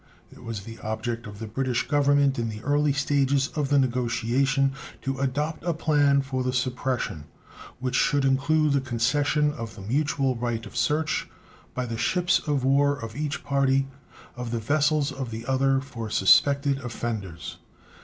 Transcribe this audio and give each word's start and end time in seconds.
It 0.31 0.43
was 0.43 0.61
the 0.61 0.79
object 0.79 1.27
of 1.27 1.37
the 1.37 1.45
British 1.45 1.87
Government 1.87 2.39
in 2.39 2.49
the 2.49 2.63
early 2.63 2.91
stages 2.91 3.49
of 3.49 3.69
the 3.69 3.77
negotiation 3.77 4.71
to 5.03 5.19
adopt 5.19 5.63
a 5.63 5.75
plan 5.75 6.23
for 6.23 6.41
the 6.41 6.53
suppression 6.53 7.25
which 7.79 7.93
should 7.93 8.25
include 8.25 8.73
the 8.73 8.81
concession 8.81 9.53
of 9.53 9.75
the 9.75 9.81
mutual 9.83 10.35
right 10.35 10.65
of 10.65 10.75
search 10.75 11.27
by 11.75 11.85
the 11.85 11.99
ships 11.99 12.39
of 12.47 12.63
war 12.63 12.97
of 12.97 13.15
each 13.15 13.43
party 13.43 13.89
of 14.35 14.49
the 14.49 14.57
vessels 14.57 15.11
of 15.11 15.29
the 15.29 15.45
other 15.45 15.79
for 15.79 16.09
suspected 16.09 16.79
offenders. 16.79 17.57